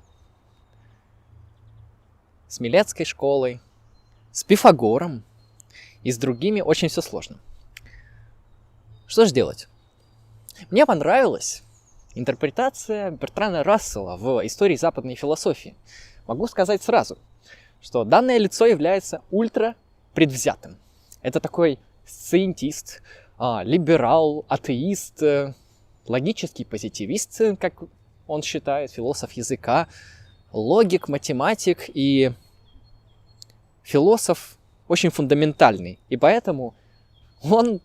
[2.48, 3.60] с Милецкой школой,
[4.32, 5.24] с Пифагором
[6.02, 7.38] и с другими очень все сложно.
[9.06, 9.68] Что же делать?
[10.70, 11.62] Мне понравилась
[12.14, 15.76] интерпретация Бертрана Рассела в истории западной философии.
[16.26, 17.18] Могу сказать сразу,
[17.80, 19.76] что данное лицо является ультра
[20.14, 20.76] предвзятым.
[21.22, 23.02] Это такой сциентист,
[23.38, 25.54] а, либерал, атеист, э,
[26.06, 27.74] логический позитивист, э, как
[28.26, 29.88] он считает, философ языка,
[30.52, 32.32] логик, математик и
[33.82, 34.56] философ
[34.88, 36.00] очень фундаментальный.
[36.08, 36.74] И поэтому
[37.42, 37.80] он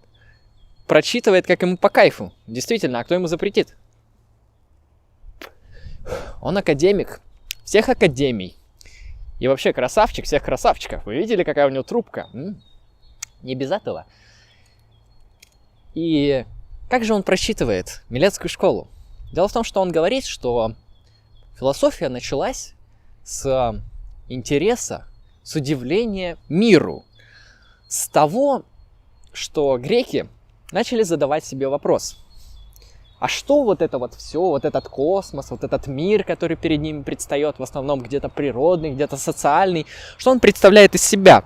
[0.88, 2.34] прочитывает, как ему по кайфу.
[2.48, 3.76] Действительно, а кто ему запретит?
[6.42, 7.22] Он академик
[7.64, 8.56] всех академий.
[9.40, 11.06] И вообще красавчик всех красавчиков.
[11.06, 12.30] Вы видели, какая у него трубка?
[12.34, 12.62] М?
[13.42, 14.06] Не без этого.
[15.94, 16.46] И
[16.90, 18.88] как же он просчитывает Милецкую школу?
[19.32, 20.76] Дело в том, что он говорит, что
[21.58, 22.74] философия началась
[23.24, 23.82] с
[24.28, 25.08] интереса,
[25.44, 27.06] с удивления миру,
[27.88, 28.64] с того,
[29.32, 30.28] что греки
[30.72, 32.18] начали задавать себе вопрос,
[33.22, 37.04] а что вот это вот все, вот этот космос, вот этот мир, который перед ними
[37.04, 39.86] предстает, в основном где-то природный, где-то социальный,
[40.18, 41.44] что он представляет из себя?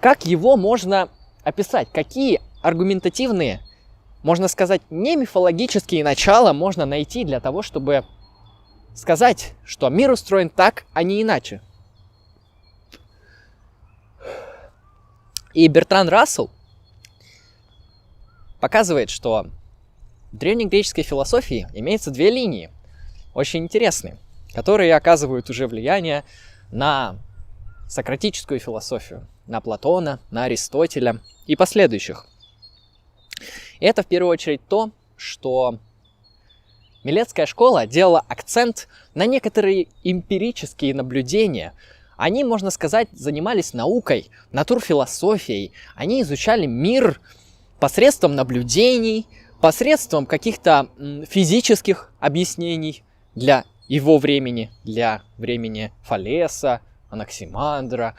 [0.00, 1.08] Как его можно
[1.42, 1.88] описать?
[1.92, 3.60] Какие аргументативные,
[4.22, 8.04] можно сказать, не мифологические начала можно найти для того, чтобы
[8.94, 11.60] сказать, что мир устроен так, а не иначе?
[15.54, 16.50] И Бертран Рассел
[18.66, 19.46] показывает, что
[20.32, 22.72] в древнегреческой философии имеется две линии,
[23.32, 24.18] очень интересные,
[24.54, 26.24] которые оказывают уже влияние
[26.72, 27.14] на
[27.88, 32.26] сократическую философию, на Платона, на Аристотеля и последующих.
[33.78, 35.78] И это в первую очередь то, что
[37.04, 41.72] Милецкая школа делала акцент на некоторые эмпирические наблюдения.
[42.16, 45.70] Они, можно сказать, занимались наукой, натурфилософией.
[45.94, 47.20] Они изучали мир
[47.80, 49.26] посредством наблюдений,
[49.60, 50.88] посредством каких-то
[51.28, 53.02] физических объяснений
[53.34, 58.14] для его времени, для времени Фалеса, Анаксимандра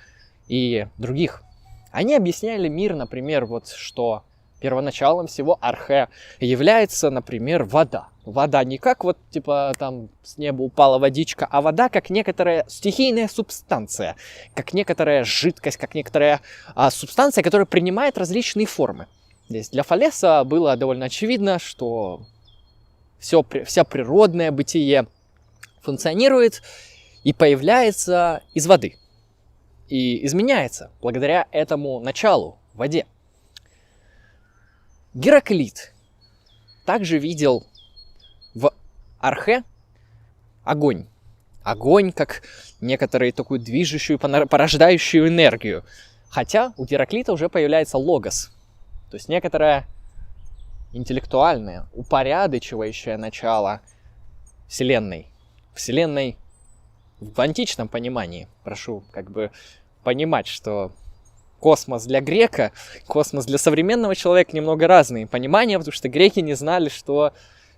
[0.47, 1.43] и других.
[1.91, 4.23] Они объясняли мир, например, вот что
[4.59, 8.07] первоначалом всего архе является, например, вода.
[8.25, 13.27] Вода не как вот, типа, там с неба упала водичка, а вода как некоторая стихийная
[13.27, 14.15] субстанция,
[14.53, 16.41] как некоторая жидкость, как некоторая
[16.75, 19.07] а, субстанция, которая принимает различные формы.
[19.49, 22.21] Здесь для Фалеса было довольно очевидно, что
[23.17, 25.07] все, вся природное бытие
[25.81, 26.61] функционирует
[27.23, 28.97] и появляется из воды.
[29.87, 33.05] И изменяется благодаря этому началу в воде.
[35.13, 35.93] Гераклит
[36.85, 37.65] также видел
[38.53, 38.73] в
[39.19, 39.63] Архе
[40.63, 41.07] огонь.
[41.63, 42.43] Огонь как
[42.81, 45.85] некоторую такую движущую, порождающую энергию.
[46.29, 48.51] Хотя у Гераклита уже появляется логос,
[49.09, 49.87] то есть некоторое
[50.91, 53.81] интеллектуальное, упорядочивающее начало
[54.67, 55.27] Вселенной.
[55.73, 56.37] Вселенной
[57.19, 58.47] в античном понимании.
[58.63, 59.51] Прошу как бы
[60.03, 60.91] понимать, что
[61.59, 62.71] космос для грека,
[63.07, 67.33] космос для современного человека немного разные понимания, потому что греки не знали, что,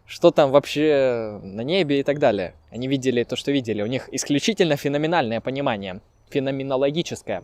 [0.05, 2.55] что там вообще на небе и так далее.
[2.71, 3.81] Они видели то, что видели.
[3.81, 7.43] У них исключительно феноменальное понимание, феноменологическое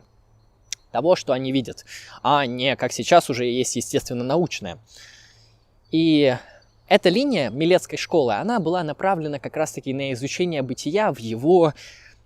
[0.95, 1.85] того, что они видят,
[2.23, 4.77] а не как сейчас уже есть, естественно, научное.
[5.91, 6.33] И
[6.87, 11.73] эта линия Милецкой школы, она была направлена как раз-таки на изучение бытия в его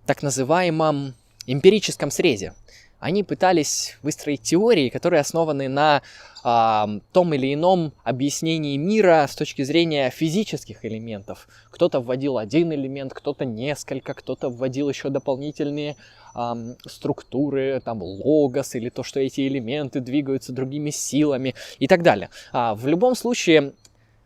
[0.06, 1.16] так называемом
[1.48, 2.54] эмпирическом срезе.
[3.00, 6.04] Они пытались выстроить теории, которые основаны на
[6.44, 11.48] э, том или ином объяснении мира с точки зрения физических элементов.
[11.72, 15.96] Кто-то вводил один элемент, кто-то несколько, кто-то вводил еще дополнительные
[16.36, 22.30] э, структуры, там логос или то, что эти элементы двигаются другими силами и так далее.
[22.52, 23.74] А, в любом случае,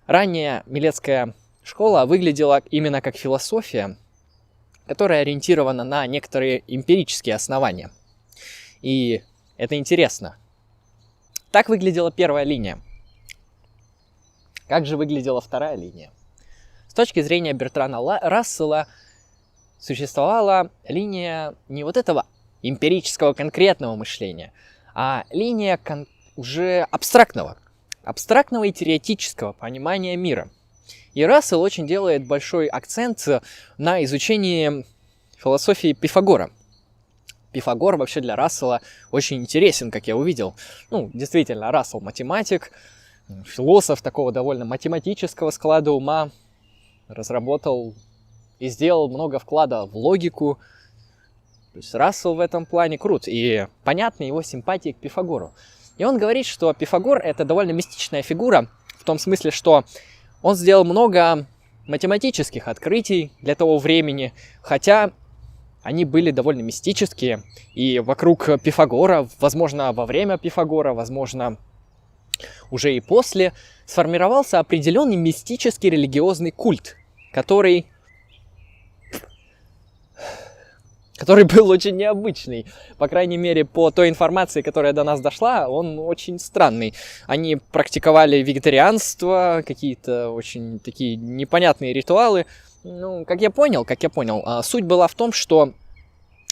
[0.07, 3.97] ранняя Милецкая школа выглядела именно как философия,
[4.85, 7.89] которая ориентирована на некоторые эмпирические основания.
[8.81, 9.23] И
[9.57, 10.37] это интересно.
[11.51, 12.79] Так выглядела первая линия.
[14.67, 16.11] Как же выглядела вторая линия?
[16.87, 18.87] С точки зрения Бертрана Рассела
[19.83, 22.25] существовала линия не вот этого
[22.61, 24.53] эмпирического конкретного мышления,
[24.95, 27.57] а линия кон- уже абстрактного,
[28.05, 30.49] абстрактного и теоретического понимания мира.
[31.13, 33.27] И Рассел очень делает большой акцент
[33.77, 34.85] на изучении
[35.37, 36.49] философии Пифагора.
[37.51, 38.79] Пифагор вообще для Рассела
[39.11, 40.55] очень интересен, как я увидел.
[40.91, 42.71] Ну, действительно, Рассел математик,
[43.45, 46.31] философ такого довольно математического склада ума,
[47.09, 47.93] разработал
[48.63, 50.57] и сделал много вклада в логику.
[51.73, 53.27] То есть Рассел в этом плане крут.
[53.27, 55.51] И понятна его симпатия к Пифагору.
[55.97, 59.83] И он говорит, что Пифагор это довольно мистичная фигура, в том смысле, что
[60.41, 61.45] он сделал много
[61.87, 65.11] математических открытий для того времени, хотя
[65.81, 67.43] они были довольно мистические,
[67.73, 71.57] и вокруг Пифагора, возможно, во время Пифагора, возможно,
[72.71, 73.51] уже и после,
[73.85, 76.95] сформировался определенный мистический религиозный культ,
[77.33, 77.87] который
[81.23, 82.65] который был очень необычный.
[82.97, 86.93] По крайней мере, по той информации, которая до нас дошла, он очень странный.
[87.27, 92.45] Они практиковали вегетарианство, какие-то очень такие непонятные ритуалы.
[92.83, 95.71] Ну, как я понял, как я понял, а, суть была в том, что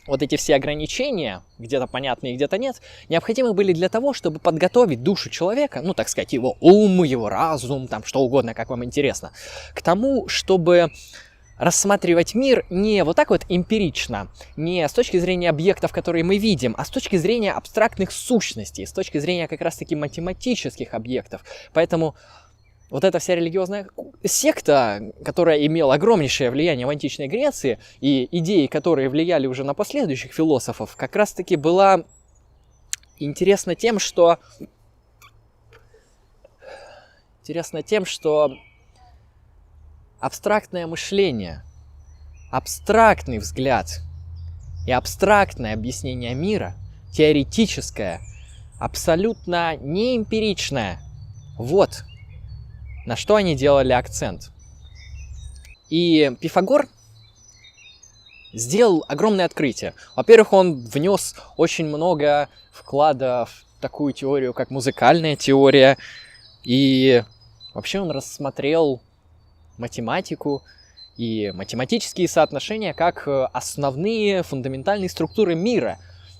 [0.07, 5.29] вот эти все ограничения, где-то понятные, где-то нет, необходимы были для того, чтобы подготовить душу
[5.29, 9.31] человека, ну, так сказать, его ум, его разум, там, что угодно, как вам интересно,
[9.75, 10.91] к тому, чтобы
[11.61, 16.73] рассматривать мир не вот так вот эмпирично, не с точки зрения объектов, которые мы видим,
[16.75, 21.43] а с точки зрения абстрактных сущностей, с точки зрения как раз-таки математических объектов.
[21.71, 22.15] Поэтому
[22.89, 23.87] вот эта вся религиозная
[24.23, 30.33] секта, которая имела огромнейшее влияние в античной Греции, и идеи, которые влияли уже на последующих
[30.33, 32.05] философов, как раз-таки была
[33.19, 34.39] интересна тем, что
[37.43, 38.57] интересно тем, что
[40.21, 41.63] абстрактное мышление,
[42.51, 44.01] абстрактный взгляд
[44.85, 46.75] и абстрактное объяснение мира,
[47.11, 48.21] теоретическое,
[48.79, 51.01] абсолютно неэмпиричное,
[51.57, 52.03] вот
[53.05, 54.51] на что они делали акцент.
[55.89, 56.87] И Пифагор
[58.53, 59.93] сделал огромное открытие.
[60.15, 65.97] Во-первых, он внес очень много вклада в такую теорию, как музыкальная теория,
[66.63, 67.23] и
[67.73, 69.01] вообще он рассмотрел
[69.77, 70.63] математику
[71.17, 75.97] и математические соотношения как э, основные фундаментальные структуры мира.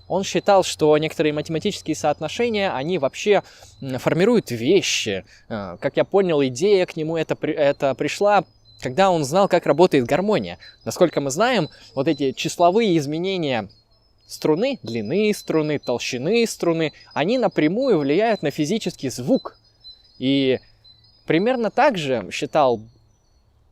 [0.08, 3.44] Он считал, что некоторые математические соотношения, они вообще
[4.00, 5.24] формируют вещи.
[5.50, 8.44] Э, как я понял, идея к нему это, это пришла
[8.82, 10.58] когда он знал, как работает гармония.
[10.86, 13.70] Насколько мы знаем, вот эти числовые изменения
[14.28, 19.58] струны, длины струны, толщины струны, они напрямую влияют на физический звук.
[20.18, 20.60] И
[21.26, 22.82] примерно так же считал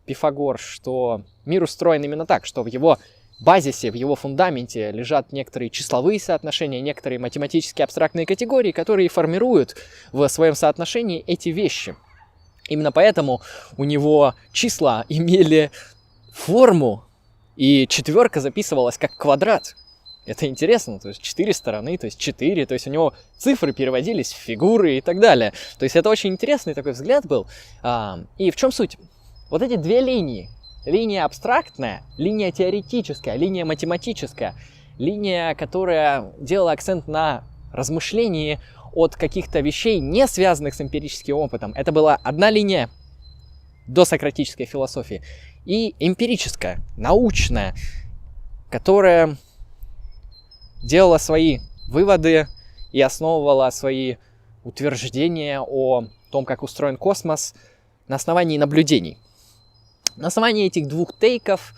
[0.09, 2.97] Пифагор, что мир устроен именно так, что в его
[3.39, 9.75] базисе, в его фундаменте лежат некоторые числовые соотношения, некоторые математические абстрактные категории, которые формируют
[10.11, 11.95] в своем соотношении эти вещи.
[12.69, 13.41] Именно поэтому
[13.77, 15.69] у него числа имели
[16.33, 17.03] форму,
[17.55, 19.75] и четверка записывалась как квадрат.
[20.25, 24.33] Это интересно, то есть четыре стороны, то есть четыре, то есть у него цифры переводились
[24.33, 25.53] в фигуры и так далее.
[25.77, 27.45] То есть это очень интересный такой взгляд был.
[27.83, 28.97] А, и в чем суть?
[29.49, 30.49] Вот эти две линии,
[30.85, 34.53] линия абстрактная, линия теоретическая, линия математическая,
[34.99, 37.43] линия, которая делала акцент на
[37.73, 38.59] размышлении
[38.93, 41.73] от каких-то вещей, не связанных с эмпирическим опытом.
[41.75, 42.89] Это была одна линия
[43.87, 45.23] до сократической философии
[45.65, 47.73] и эмпирическая, научная,
[48.69, 49.37] которая
[50.83, 52.47] делала свои выводы
[52.91, 54.17] и основывала свои
[54.63, 57.55] утверждения о том, как устроен космос
[58.07, 59.17] на основании наблюдений.
[60.15, 61.73] На основании этих двух тейков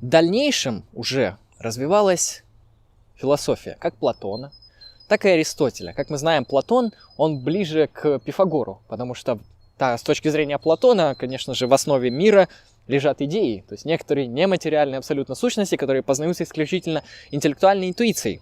[0.00, 2.42] в дальнейшем уже развивалась
[3.16, 4.52] философия, как Платона,
[5.08, 5.92] так и Аристотеля.
[5.92, 9.38] Как мы знаем, Платон, он ближе к Пифагору, потому что
[9.78, 12.48] да, с точки зрения Платона, конечно же, в основе мира
[12.86, 18.40] лежат идеи, то есть некоторые нематериальные абсолютно сущности, которые познаются исключительно интеллектуальной интуицией.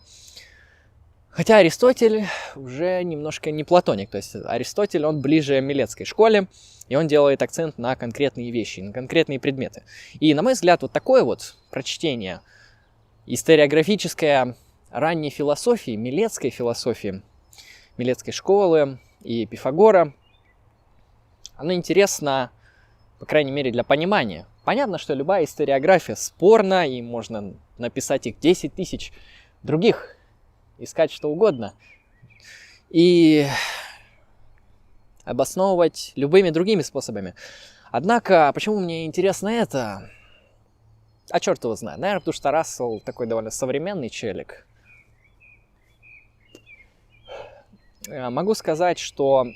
[1.33, 6.47] Хотя Аристотель уже немножко не платоник, то есть Аристотель, он ближе Милецкой школе,
[6.89, 9.83] и он делает акцент на конкретные вещи, на конкретные предметы.
[10.20, 12.43] И, на мой взгляд, вот такое вот прочтение
[13.24, 14.57] историографическое
[14.91, 17.22] ранней философии, милецкой философии,
[17.97, 20.12] милецкой школы и Пифагора,
[21.57, 22.51] оно интересно,
[23.18, 24.47] по крайней мере, для понимания.
[24.66, 29.14] Понятно, что любая историография спорна, и можно написать их 10 тысяч
[29.62, 30.18] других,
[30.83, 31.74] искать что угодно.
[32.91, 33.47] И
[35.24, 37.35] обосновывать любыми другими способами.
[37.91, 40.11] Однако, почему мне интересно это?
[41.30, 41.99] А черт его знает.
[42.01, 44.66] Наверное, потому что Рассел такой довольно современный челик.
[48.09, 49.47] Э, могу сказать, что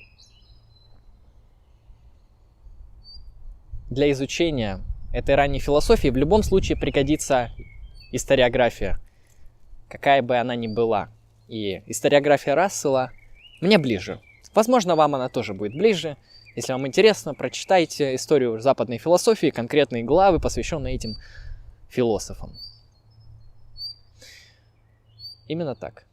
[3.91, 4.81] для изучения
[5.12, 7.51] этой ранней философии в любом случае пригодится
[8.12, 9.01] историография,
[9.89, 11.09] какая бы она ни была.
[11.49, 13.12] И историография Рассела
[13.61, 14.20] мне ближе.
[14.55, 16.16] Возможно, вам она тоже будет ближе.
[16.57, 21.16] Если вам интересно, прочитайте историю западной философии, конкретные главы, посвященные этим
[21.88, 22.53] философам.
[25.47, 26.07] Именно так.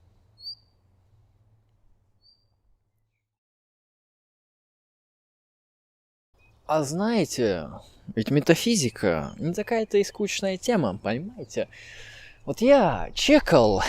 [6.66, 7.70] А знаете,
[8.16, 11.68] ведь метафизика не такая-то и скучная тема, понимаете?
[12.46, 13.84] Вот я чекал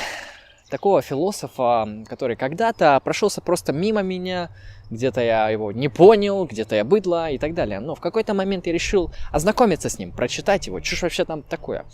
[0.68, 4.50] такого философа, который когда-то прошелся просто мимо меня,
[4.90, 7.80] где-то я его не понял, где-то я быдло и так далее.
[7.80, 11.42] Но в какой-то момент я решил ознакомиться с ним, прочитать его, что ж вообще там
[11.42, 11.84] такое.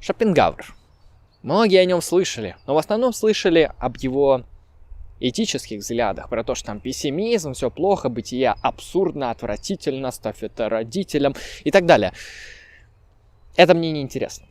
[0.00, 0.74] Шопенгауэр.
[1.42, 4.42] Многие о нем слышали, но в основном слышали об его
[5.20, 11.34] этических взглядах, про то, что там пессимизм, все плохо, бытие абсурдно, отвратительно, ставь это родителям
[11.64, 12.12] и так далее.
[13.56, 14.46] это мне не интересно.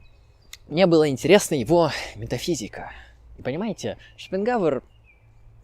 [0.68, 2.92] Мне было интересна его метафизика.
[3.38, 4.84] И понимаете, Шопенгауэр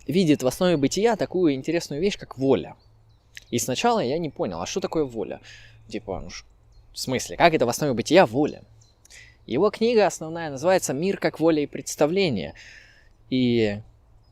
[0.08, 2.76] видит в основе бытия такую интересную вещь, как воля.
[3.50, 5.42] И сначала я не понял, а что такое воля?
[5.88, 6.30] Типа, ну,
[6.94, 8.64] в смысле, как это в основе бытия воля?
[9.46, 12.54] Его книга основная называется «Мир как воля и представление».
[13.30, 13.80] И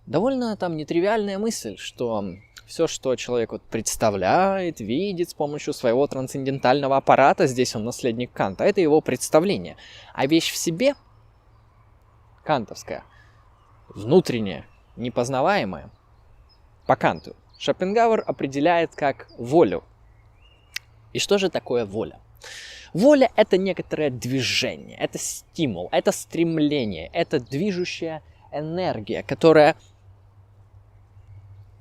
[0.06, 2.36] довольно там нетривиальная мысль, что
[2.70, 8.64] все, что человек вот представляет, видит с помощью своего трансцендентального аппарата, здесь он наследник Канта,
[8.64, 9.76] это его представление.
[10.14, 10.94] А вещь в себе,
[12.44, 13.04] кантовская,
[13.96, 14.66] внутренняя,
[14.96, 15.90] непознаваемая,
[16.86, 19.84] по Канту, Шопенгауэр определяет как волю.
[21.14, 22.20] И что же такое воля?
[22.94, 29.76] Воля— это некоторое движение, это стимул, это стремление, это движущая энергия, которая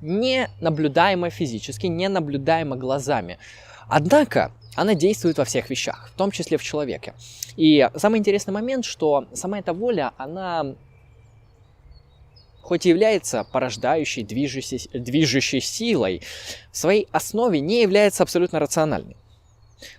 [0.00, 3.38] не наблюдаема физически, не наблюдаема глазами.
[3.88, 7.14] Однако она действует во всех вещах, в том числе в человеке.
[7.56, 10.76] И самый интересный момент, что сама эта воля, она
[12.68, 16.22] хоть и является порождающей, движущей, движущей силой,
[16.70, 19.16] в своей основе не является абсолютно рациональной.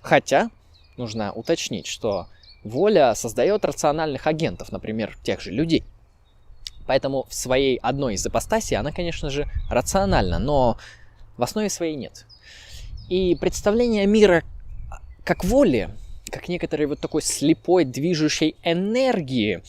[0.01, 0.49] Хотя,
[0.95, 2.27] нужно уточнить, что
[2.63, 5.83] воля создает рациональных агентов, например, тех же людей–
[6.89, 10.79] Поэтому в своей одной из ипостасей она, конечно же, рациональна, но
[11.37, 12.25] в основе своей нет.
[13.09, 14.43] И представление мира
[15.23, 15.91] как воли,
[16.31, 19.61] как некоторой вот такой слепой движущей энергии,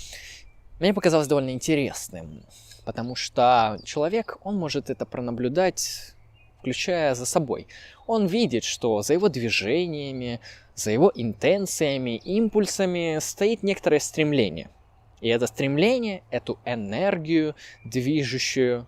[0.78, 2.42] мне показалось довольно интересным.
[2.90, 6.16] Потому что человек, он может это пронаблюдать,
[6.58, 7.68] включая за собой.
[8.08, 10.40] Он видит, что за его движениями,
[10.74, 14.70] за его интенциями, импульсами стоит некоторое стремление–
[15.20, 18.86] и это стремление, эту энергию, движущую,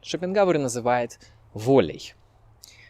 [0.00, 1.18] Шопенгауэр называет
[1.52, 2.14] волей.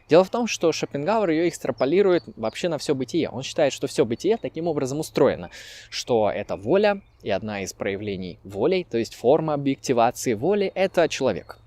[0.08, 3.28] Дело в том, что Шопенгауэр ее экстраполирует вообще на все бытие.
[3.28, 5.50] Он считает, что все бытие таким образом устроено,
[5.90, 11.58] что это воля, и одна из проявлений воли, то есть форма объективации воли, это человек.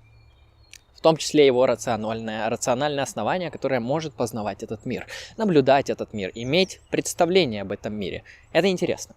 [0.94, 5.06] В том числе его рациональное, рациональное основание, которое может познавать этот мир,
[5.36, 8.22] наблюдать этот мир, иметь представление об этом мире.
[8.52, 9.14] Это интересно.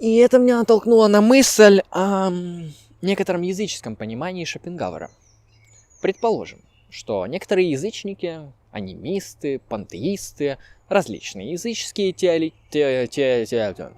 [0.00, 2.30] И это меня натолкнуло на мысль о
[3.02, 5.10] некотором языческом понимании Шопенгауэра.
[6.00, 6.60] Предположим,
[6.92, 12.52] что некоторые язычники, анимисты, пантеисты, различные языческие теори...
[12.70, 13.06] те...
[13.06, 13.46] Те...
[13.46, 13.92] Те...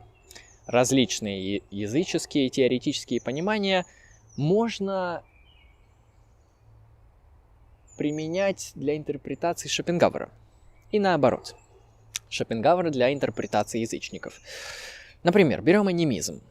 [0.66, 3.84] различные языческие теоретические понимания
[4.36, 5.24] можно
[7.99, 10.30] применять для интерпретации Шопенгауэра.
[10.92, 11.57] И наоборот.
[12.28, 14.40] Шопенгауэра для интерпретации язычников.
[15.24, 16.42] Например, берем анимизм.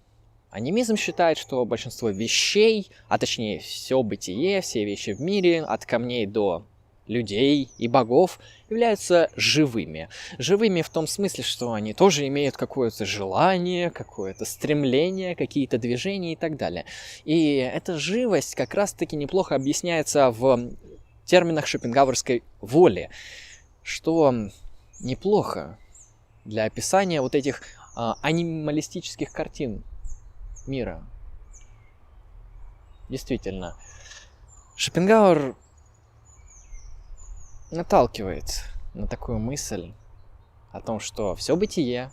[0.54, 6.28] Анимизм считает, что большинство вещей, а точнее все бытие, все вещи в мире, от камней
[6.28, 6.64] до
[7.08, 8.40] людей и богов,
[8.70, 10.10] являются живыми.
[10.38, 16.36] Живыми в том смысле, что они тоже имеют какое-то желание, какое-то стремление, какие-то движения и
[16.36, 16.86] так далее.
[17.26, 20.70] И эта живость как раз-таки неплохо объясняется в
[21.26, 23.10] терминах шопенгауэрской воли,
[23.82, 24.32] что
[25.00, 25.80] неплохо
[26.46, 27.64] для описания вот этих
[27.96, 29.84] а, анималистических картин
[30.68, 31.04] мира.
[33.10, 33.76] Действительно.
[34.76, 35.56] Шопенгауэр
[37.72, 39.94] наталкивает на такую мысль
[40.72, 42.12] о том, что все бытие,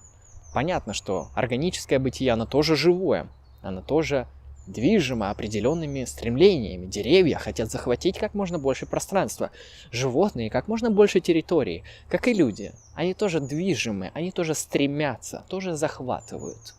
[0.52, 3.28] понятно, что органическое бытие, оно тоже живое,
[3.62, 4.26] оно тоже
[4.66, 6.86] движимо определенными стремлениями.
[6.86, 9.50] Деревья хотят захватить как можно больше пространства,
[9.90, 12.72] животные как можно больше территории, как и люди.
[12.94, 16.74] Они тоже движимы, они тоже стремятся, тоже захватывают.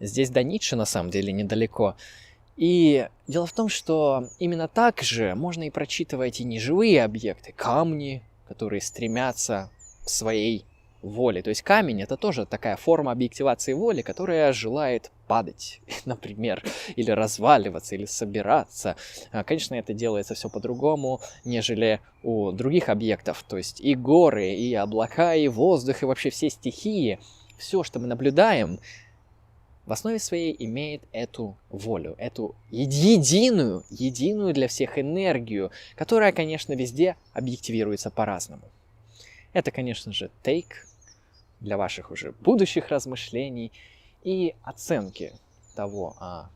[0.00, 1.96] Здесь до Ницше на самом деле недалеко.
[2.56, 8.22] И дело в том, что именно так же можно и прочитывать и неживые объекты, камни,
[8.48, 9.70] которые стремятся
[10.04, 10.64] к своей
[11.02, 11.40] воли.
[11.40, 16.62] То есть камень это тоже такая форма объективации воли, которая желает падать, например,
[16.96, 18.96] или разваливаться, или собираться.
[19.32, 23.44] А, конечно, это делается все по-другому, нежели у других объектов.
[23.48, 27.18] То есть и горы, и облака, и воздух, и вообще все стихии,
[27.58, 28.78] все, что мы наблюдаем,
[29.86, 37.16] в основе своей имеет эту волю, эту единую, единую для всех энергию, которая, конечно, везде
[37.32, 38.68] объективируется по-разному.
[39.52, 40.86] Это, конечно же, тейк
[41.60, 43.72] для ваших уже будущих размышлений
[44.22, 45.32] и оценки
[45.76, 46.50] того, а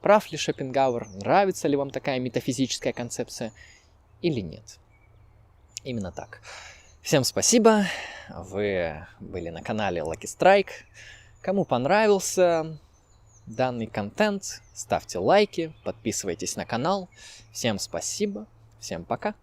[0.00, 3.52] прав ли Шопенгауэр, нравится ли вам такая метафизическая концепция
[4.22, 4.78] или нет.
[5.84, 6.40] Именно так.
[7.02, 7.84] Всем спасибо,
[8.28, 10.70] вы были на канале Lucky Strike.
[11.40, 12.78] Кому понравился
[13.46, 17.08] данный контент, ставьте лайки, подписывайтесь на канал.
[17.52, 18.46] Всем спасибо,
[18.78, 19.34] всем пока.